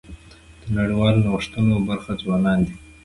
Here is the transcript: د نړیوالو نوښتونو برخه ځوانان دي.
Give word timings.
د 0.61 0.63
نړیوالو 0.77 1.23
نوښتونو 1.27 1.73
برخه 1.89 2.11
ځوانان 2.21 2.59
دي. 2.65 2.75